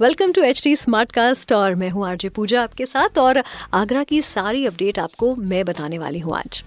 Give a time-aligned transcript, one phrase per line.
[0.00, 3.42] welcome to H T smart cast और मैं हूँ आरजे पूजा आपके साथ और
[3.74, 6.62] आगरा की सारी अपडेट आपको मैं बताने वाली हूँ आज।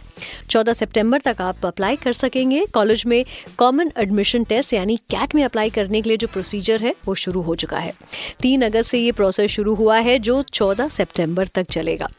[0.49, 3.23] 14 सितंबर तक आप अप्लाई कर सकेंगे। कॉलेज में
[3.57, 7.41] कॉमन एडमिशन टेस्ट यानी कैट में अप्लाई करने के लिए जो प्रोसीजर है, वो शुरू
[7.41, 7.93] हो चुका है।
[8.41, 12.09] तीन अगस्त से ये प्रोसेस शुरू हुआ है जो 14 सितंबर तक चलेगा।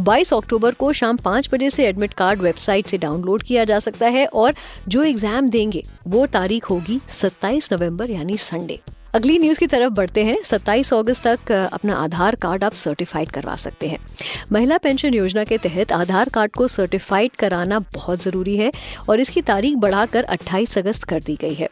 [0.00, 4.08] 22 अक्टूबर को शाम पाँच बजे से एडमिट कार्ड वेबसाइट से डाउनलोड किया जा सकता
[4.08, 4.54] है और
[4.88, 8.80] जो एग्ज़ाम देंगे, वो तारीख होगी सत्ताईस नवंबर यानी संडे
[9.14, 13.56] अगली न्यूज़ की तरफ़ बढ़ते हैं। 27 अगस्त तक अपना आधार कार्ड आप सर्टिफाइड करवा
[13.56, 13.98] सकते हैं।
[14.52, 18.72] महिला पेंशन योजना के तहत आधार कार्ड को सर्टिफाइड कराना बहुत ज़रूरी है
[19.08, 21.68] और इसकी तारीख बढ़ाकर 28 अगस्त कर दी गई है।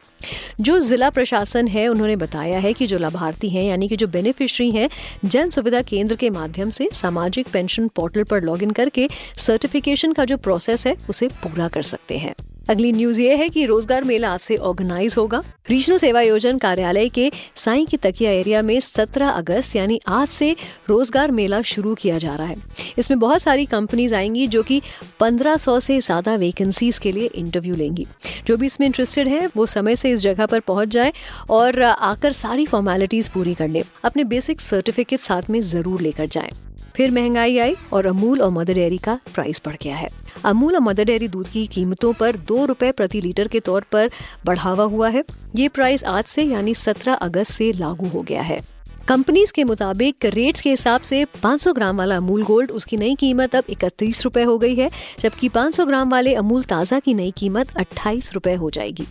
[0.61, 4.71] जो जिला प्रशासन है, उन्होंने बताया है कि जो लाभार्थी हैं, यानी कि जो बेनिफिशरी
[4.71, 4.91] हैं,
[5.25, 10.37] जन सुविधा केंद्र के माध्यम से सामाजिक पेंशन पोर्टल पर लॉगिन करके सर्टिफिकेशन का जो
[10.37, 12.35] प्रोसेस है, उसे पूरा कर सकते हैं।
[12.69, 17.09] अगली न्यूज़ ये है कि रोज़गार मेला आज से ऑर्गेनाइज होगा। रीजनल सेवा योजन कार्यालय
[17.09, 20.55] के साई की तकिया एरिया में 17 अगस्त, यानी आज से
[20.89, 22.57] रोज़गार मेला शुरू किया जा रहा है।
[22.99, 24.81] इसमें बहुत सारी कंपनीज़ आएँगी जो कि
[25.21, 28.07] 1500 से ज़्यादा वैकेंसीज के लिए इंटरव्यू लेंगी।
[28.47, 31.13] जो भी इसमें इंटरेस्टेड है, वो समय से इस जगह पर पहुँच जाए
[31.51, 36.68] और आकर सारी फॉर्मेलिटीज पूरी कर ले। अपने बेसिक सर्टिफिकेट साथ में ज़रूर लेकर जाएँ।
[36.99, 40.09] फिर महँगाई आई और अमूल और मदर डेयरी का प्राइस बढ़ गया है।
[40.45, 44.11] अमूल और मदर डेयरी दूध की कीमतों पर दो रुपए प्रति लीटर के तौर पर
[44.47, 45.25] बढ़ावा हुआ है।
[45.57, 48.61] ये प्राइस आज से यानी 17 अगस्त से लागू हो गया है।
[49.09, 53.55] कंपनीज़ के मुताबिक रेट्स के हिसाब से 500 ग्राम वाला अमूल गोल्ड उसकी नई कीमत
[53.57, 57.77] अब इकतीस रुपए हो गई है, जबकि 500 ग्राम वाले अमूल ताज़ा की नई कीमत
[57.77, 59.07] अट्ठाईस रुपए हो जाएगी।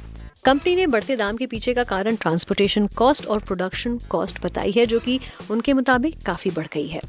[0.45, 4.85] कंपनी ने बढ़ते दाम के पीछे का कारण ट्रांसपोर्टेशन कॉस्ट और प्रोडक्शन कॉस्ट बताई है,
[4.85, 5.19] जो कि
[5.51, 7.01] उनके मुताबिक काफ़ी बढ़ गई है।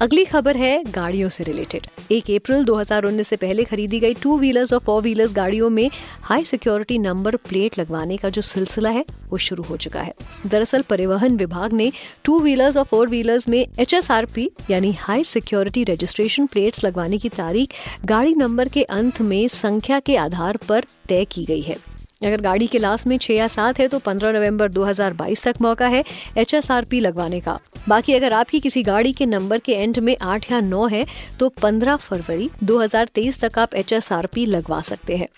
[0.00, 4.72] अगली खबर है गाड़ियों से रिलेटेड एक अप्रैल 2019 से पहले खरीदी गई टू व्हीलर्स
[4.72, 5.90] और फोर व्हीलर्स गाड़ियों में
[6.22, 10.14] हाई सिक्योरिटी नंबर प्लेट लगवाने का जो सिलसिला है, वो शुरू हो चुका है।
[10.46, 11.90] दरअसल परिवहन विभाग ने
[12.24, 17.74] टू व्हीलर्स और फोर व्हीलर्स में एचएसआरपी यानी हाई सिक्योरिटी रजिस्ट्रेशन प्लेट्स लगवाने की तारीख
[18.04, 22.66] गाड़ी नंबर के अंत में संख्या के आधार पर तय की गई है। अगर गाड़ी
[22.66, 26.02] के लास्ट में छह या सात है तो 15 नवंबर 2022 तक मौका है
[26.38, 30.60] एचएसआरपी लगवाने का। बाकी अगर आपकी किसी गाड़ी के नंबर के एंड में आठ या
[30.62, 31.04] नौ है
[31.40, 35.28] तो 15 फरवरी 2023 तक आप एचएसआरपी लगवा सकते हैं।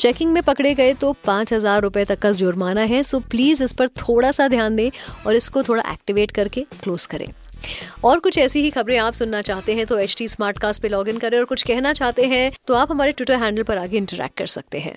[0.00, 3.72] चेकिंग में पकड़े गए तो पाँच हज़ार रुपए तक का जुर्माना है, सो प्लीज़ इस
[3.72, 4.90] पर थोड़ा सा ध्यान दें
[5.26, 7.26] और इसको थोड़ा एक्टिवेट करके क्लोज करें।
[8.04, 10.88] और कुछ ऐसी ही खबरें आप सुनना चाहते हैं तो एच टी स्मार्ट कास्ट पे
[10.88, 13.96] लॉग इन करें और कुछ कहना चाहते हैं तो आप हमारे ट्विटर हैंडल पर आगे
[13.96, 14.96] इंटरेक्ट कर सकते हैं।